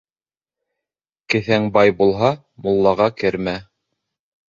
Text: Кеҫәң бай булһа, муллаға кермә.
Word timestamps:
Кеҫәң 1.35 1.69
бай 1.77 1.95
булһа, 2.01 2.35
муллаға 2.67 3.11
кермә. 3.25 3.59